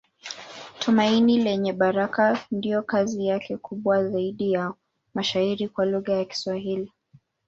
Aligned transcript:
Tumaini 0.79 1.43
Lenye 1.43 1.73
Baraka 1.73 2.45
ndiyo 2.51 2.81
kazi 2.83 3.27
yake 3.27 3.57
kubwa 3.57 4.07
zaidi 4.09 4.51
ya 4.51 4.73
mashairi 5.13 5.67
kwa 5.67 5.85
lugha 5.85 6.13
ya 6.13 6.25
Kiswahili. 6.25 6.91